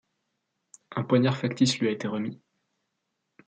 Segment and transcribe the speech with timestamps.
[0.95, 2.41] Un poignard factice lui a été remis.